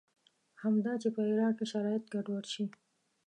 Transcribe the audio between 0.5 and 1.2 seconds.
همدا چې